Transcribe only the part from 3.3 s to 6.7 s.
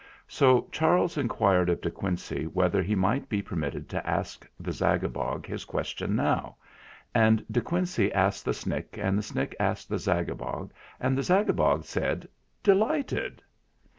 permitted to ask the Zagabog his question now,